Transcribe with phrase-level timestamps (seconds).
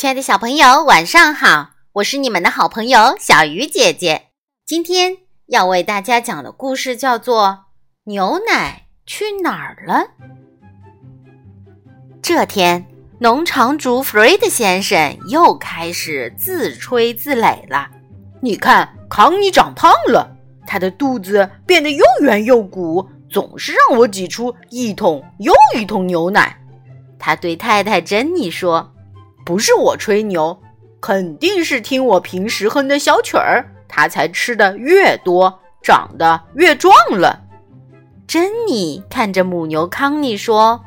[0.00, 1.72] 亲爱的小朋友，晚上好！
[1.92, 4.28] 我是你们的好朋友小鱼姐姐。
[4.64, 5.18] 今天
[5.48, 7.48] 要为大家讲的故事叫做
[8.04, 9.94] 《牛奶去哪儿了》。
[12.22, 12.86] 这天，
[13.18, 17.90] 农场主弗瑞德先生又开始自吹自擂了。
[18.40, 20.34] 你看，康妮长胖了，
[20.66, 26.58] 她的肚子变得又圆又鼓，总是让我挤出一桶又一桶牛奶。
[27.18, 28.94] 他对太太珍妮说。
[29.50, 30.56] 不是我吹牛，
[31.00, 37.36] 肯定是听我平时哼的小曲儿，他才吃的越多，长得越壮了。
[38.28, 40.80] 珍妮看着母牛康妮说：“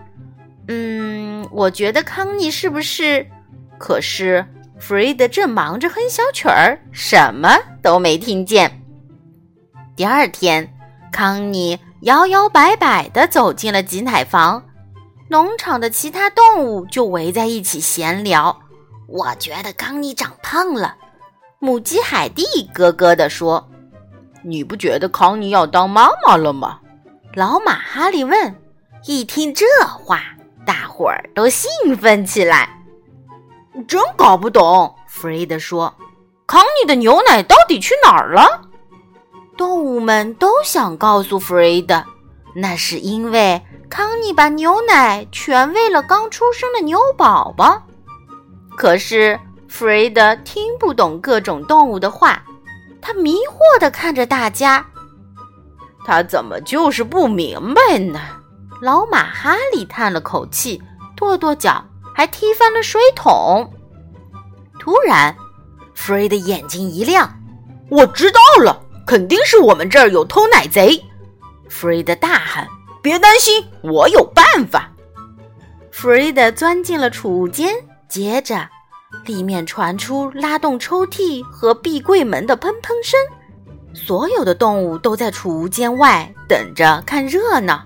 [0.69, 3.27] 嗯，我觉得康妮是不是？”
[3.77, 4.45] 可是
[4.79, 8.81] 弗瑞德正忙着哼小曲儿，什么都没听见。
[9.93, 10.73] 第二天，
[11.11, 14.63] 康妮摇摇摆摆地走进了挤奶房。
[15.33, 18.55] 农场的其他动物就围在一起闲聊。
[19.07, 20.95] 我觉得康妮长胖了，
[21.57, 23.67] 母鸡海蒂咯咯地说
[24.45, 26.79] ：“你不觉得康妮要当妈妈了吗？”
[27.33, 28.55] 老马哈利问。
[29.05, 30.21] 一听这话，
[30.67, 32.69] 大伙儿都兴奋起来。
[33.87, 35.95] 真搞不懂，弗瑞德说
[36.45, 38.61] ：“康妮的牛奶到底去哪儿了？”
[39.57, 42.03] 动物们都想告诉弗瑞德，
[42.55, 43.59] 那是因为。
[43.93, 47.79] 康妮把牛奶全喂了刚出生的牛宝宝，
[48.75, 52.41] 可是弗瑞德听不懂各种动物的话，
[52.99, 54.83] 他迷惑地看着大家。
[56.03, 58.19] 他怎么就是不明白呢？
[58.81, 60.81] 老马哈利叹了口气，
[61.15, 63.71] 跺跺脚，还踢翻了水桶。
[64.79, 65.37] 突然，
[65.93, 67.31] 弗瑞德眼睛一亮
[67.91, 70.99] ：“我知道了，肯定是我们这儿有偷奶贼！”
[71.69, 72.67] 弗瑞德大喊。
[73.03, 74.89] 别担心，我有办法。
[75.91, 77.75] 弗瑞德钻进了储物间，
[78.07, 78.69] 接着，
[79.25, 83.19] 里面传出拉动抽屉和壁柜门的砰砰声。
[83.93, 87.83] 所有的动物都在储物间外等着看热闹。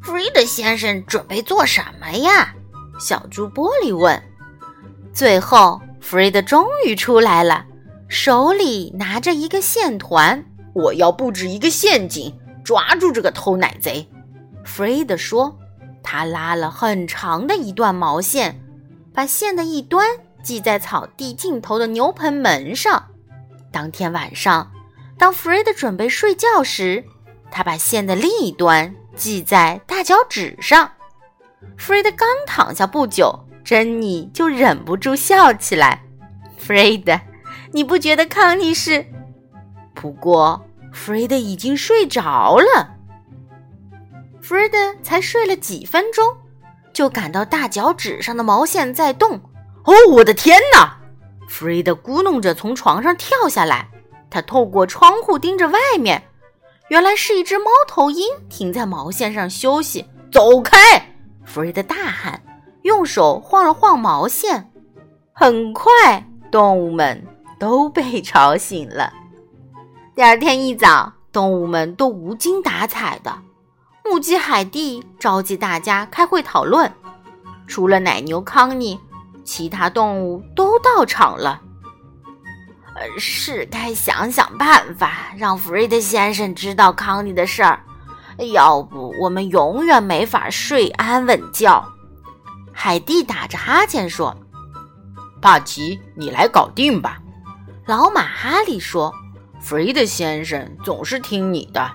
[0.00, 2.54] 弗瑞德先生准备做什么呀？
[2.98, 4.20] 小猪玻璃问。
[5.12, 7.66] 最后，弗瑞德终于出来了，
[8.08, 10.42] 手里拿着一个线团。
[10.72, 14.09] 我要布置一个陷阱，抓住这个偷奶贼。
[14.70, 15.58] 弗瑞德说
[16.00, 18.62] ：“他拉了很长的一段毛线，
[19.12, 20.06] 把线的一端
[20.44, 23.04] 系在草地尽头的牛棚门上。
[23.72, 24.70] 当天晚上，
[25.18, 27.04] 当弗瑞德准备睡觉时，
[27.50, 30.88] 他把线的另一端系在大脚趾上。
[31.76, 36.00] 弗瑞德刚躺下不久，珍妮就忍不住笑起来。
[36.56, 37.20] 弗瑞德，
[37.72, 39.04] 你不觉得康妮是？
[39.94, 42.98] 不过，弗瑞德已经睡着了。”
[44.50, 46.24] 弗瑞德才睡了几分钟，
[46.92, 49.40] 就感到大脚趾上的毛线在动。
[49.84, 50.96] 哦，我的天哪！
[51.48, 53.88] 弗瑞德咕哝着从床上跳下来，
[54.28, 56.24] 他透过窗户盯着外面，
[56.88, 60.04] 原来是一只猫头鹰停在毛线上休息。
[60.32, 60.76] 走开！
[61.44, 62.42] 弗瑞德大喊，
[62.82, 64.72] 用手晃了晃毛线。
[65.32, 67.24] 很快，动物们
[67.60, 69.12] 都被吵醒了。
[70.16, 73.32] 第二天一早，动物们都无精打采的。
[74.10, 76.92] 母鸡海蒂召集大家开会讨论，
[77.68, 78.98] 除了奶牛康妮，
[79.44, 81.62] 其他动物都到场了。
[82.96, 87.84] 呃，是该想想办法让弗瑞德先生知道康妮的事儿，
[88.52, 91.86] 要不我们永远没法睡安稳觉。
[92.72, 94.36] 海蒂打着哈欠说
[95.40, 97.20] ：“帕奇，你来搞定吧。”
[97.86, 99.14] 老马哈利说
[99.62, 101.92] ：“弗瑞德先生总是听你的。”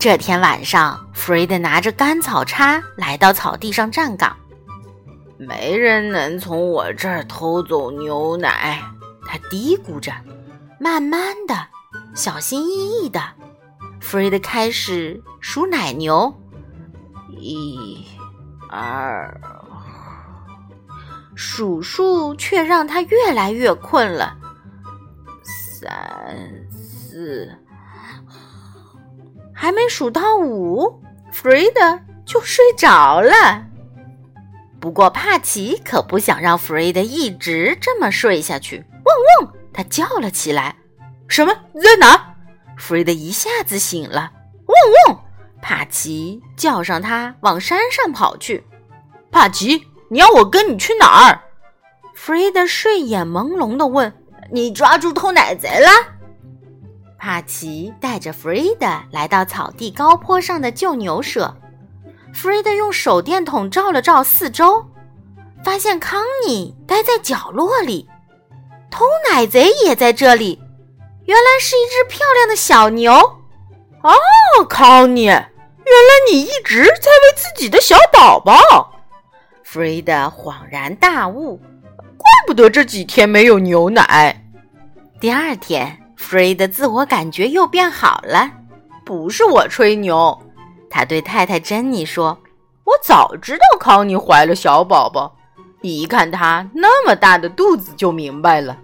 [0.00, 4.34] 这天晚上，弗瑞德拿着干草叉来到草地上站岗。
[5.36, 8.82] 没人能从我这儿偷走牛奶，
[9.26, 10.10] 他嘀咕着。
[10.78, 11.54] 慢慢的，
[12.14, 13.20] 小心翼翼的，
[14.00, 16.34] 弗瑞德开始数奶牛。
[17.38, 18.02] 一、
[18.70, 19.38] 二，
[21.34, 24.34] 数数却让他越来越困了。
[25.42, 25.90] 三、
[26.70, 27.54] 四。
[29.60, 33.62] 还没数到五，弗瑞德就睡着了。
[34.80, 38.82] 不过帕奇可不想让弗瑞德一直这么睡下去。
[39.04, 39.54] 汪汪！
[39.70, 40.74] 他叫了起来
[41.28, 41.52] ：“什么？
[41.74, 42.36] 在哪？”
[42.78, 44.32] 弗瑞德一下子醒了。
[44.64, 45.24] 汪汪！
[45.60, 48.64] 帕奇叫上他，往山上跑去。
[49.30, 51.38] 帕奇，你要我跟你去哪儿？
[52.14, 54.10] 弗瑞德睡眼朦胧地问
[54.50, 55.90] ：“你抓住偷奶贼了？”
[57.20, 61.54] 帕奇带着弗瑞德来到草地高坡上的旧牛舍。
[62.32, 64.86] 弗瑞德用手电筒照了照四周，
[65.62, 68.08] 发现康妮待在角落里，
[68.90, 70.58] 偷奶贼也在这里。
[71.26, 73.12] 原来是一只漂亮的小牛。
[73.12, 78.94] 哦，康妮，原来你一直在喂自己的小宝宝。
[79.62, 81.58] 弗瑞德恍然大悟，
[82.16, 84.42] 怪不得这几天没有牛奶。
[85.20, 88.50] 第二天，弗瑞的自我感觉又变好了。
[89.06, 90.38] 不是我吹牛，
[90.90, 92.38] 他对太太珍妮说
[92.84, 95.34] ：“我早知道康妮怀了小宝宝，
[95.80, 98.76] 一看她那么大的肚子就明白了。”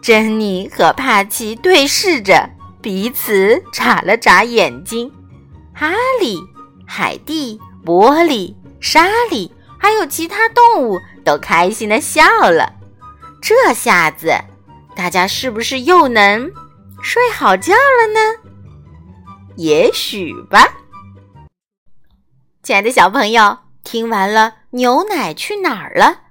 [0.00, 2.48] 珍妮和帕奇对视着，
[2.80, 5.12] 彼此眨了眨眼睛。
[5.74, 6.40] 哈利、
[6.86, 12.72] 海蒂、波利、莎莉还有其他动物都开心的笑了。
[13.42, 14.34] 这下子，
[14.96, 16.50] 大家是不是又能
[17.02, 18.50] 睡好觉了呢？
[19.56, 20.74] 也许吧，
[22.62, 26.22] 亲爱的小朋友，听完了牛奶去哪儿了？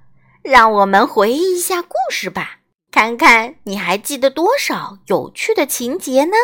[0.42, 2.58] 让我们回忆一下故事吧，
[2.90, 6.36] 看看你还记得多少有趣的情节呢？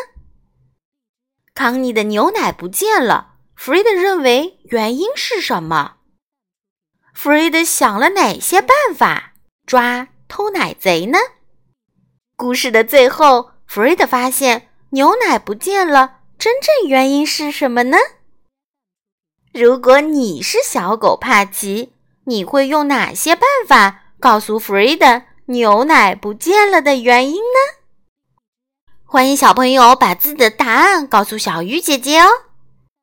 [1.54, 5.96] 康妮的牛奶不见了，弗瑞德认为原因是什么？
[7.12, 9.34] 弗瑞德想了哪些办法
[9.66, 11.18] 抓偷奶贼呢？
[12.42, 16.16] 故事的最后，弗瑞德发现牛奶不见了。
[16.36, 17.96] 真正原因是什么呢？
[19.52, 21.92] 如果你是小狗帕奇，
[22.24, 28.88] 你会用哪些办法告诉弗瑞德牛奶不见了的原因呢？
[29.04, 32.28] 欢迎小朋友把自己的答案告诉小鱼姐姐哦。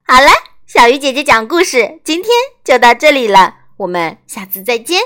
[0.04, 0.28] 好了，
[0.68, 2.30] 小鱼姐姐讲故事今天
[2.66, 5.00] 就到这里了，我们下次再见。